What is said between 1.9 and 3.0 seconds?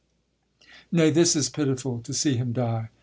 to see him die.